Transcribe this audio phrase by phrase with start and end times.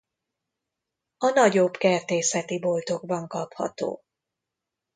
[1.17, 4.03] A nagyobb kertészeti boltokban kapható.